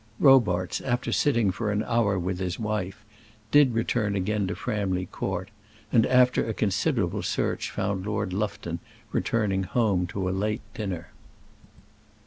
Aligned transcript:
Robarts, 0.19 0.81
after 0.81 1.11
sitting 1.11 1.51
for 1.51 1.71
an 1.71 1.83
hour 1.83 2.17
with 2.17 2.39
his 2.39 2.57
wife, 2.57 3.05
did 3.51 3.75
return 3.75 4.15
again 4.15 4.47
to 4.47 4.55
Framley 4.55 5.05
Court; 5.05 5.49
and, 5.91 6.07
after 6.07 6.43
a 6.49 6.55
considerable 6.55 7.21
search, 7.21 7.69
found 7.69 8.07
Lord 8.07 8.33
Lufton 8.33 8.79
returning 9.11 9.61
home 9.61 10.07
to 10.07 10.27
a 10.27 10.31
late 10.31 10.61
dinner. 10.73 11.09